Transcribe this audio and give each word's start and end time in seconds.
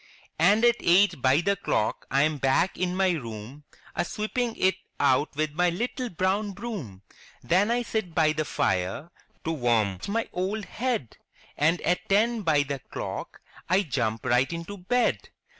And 0.39 0.65
at 0.65 0.77
eight 0.79 1.21
by 1.21 1.41
the 1.41 1.55
clock 1.55 2.07
I 2.09 2.23
am 2.23 2.39
back 2.39 2.75
in 2.75 2.95
my 2.95 3.11
room, 3.11 3.65
A 3.95 4.03
sweeping 4.03 4.55
it 4.55 4.73
out 4.99 5.35
with 5.35 5.51
my 5.53 5.69
little 5.69 6.09
brown 6.09 6.53
broom! 6.53 7.03
Then 7.43 7.69
I 7.69 7.83
sit 7.83 8.15
by 8.15 8.31
the 8.31 8.43
fire 8.43 9.11
to 9.43 9.51
warm 9.51 9.99
my 10.07 10.27
old 10.33 10.65
head. 10.65 11.17
And 11.55 11.81
at 11.81 12.09
ten 12.09 12.41
by 12.41 12.63
the 12.63 12.79
clock 12.79 13.41
I 13.69 13.83
jump 13.83 14.25
right 14.25 14.51
into 14.51 14.75
bed!'' 14.79 15.29